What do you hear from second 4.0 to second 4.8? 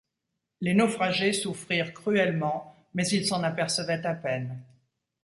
à peine